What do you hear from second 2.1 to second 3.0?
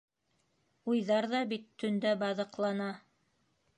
баҙыҡлана.